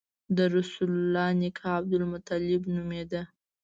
[0.37, 3.21] د رسول الله نیکه عبدالمطلب نومېده.